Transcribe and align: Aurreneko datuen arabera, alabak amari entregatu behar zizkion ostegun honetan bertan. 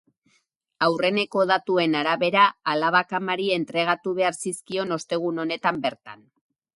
Aurreneko 0.85 1.43
datuen 1.49 1.97
arabera, 1.99 2.45
alabak 2.73 3.13
amari 3.17 3.49
entregatu 3.57 4.15
behar 4.21 4.39
zizkion 4.45 4.97
ostegun 4.97 5.43
honetan 5.45 5.79
bertan. 5.85 6.25